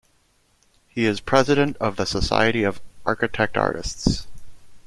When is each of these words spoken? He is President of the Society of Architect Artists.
He 0.89 1.05
is 1.05 1.19
President 1.19 1.77
of 1.77 1.95
the 1.95 2.05
Society 2.07 2.63
of 2.63 2.81
Architect 3.05 3.55
Artists. 3.55 4.25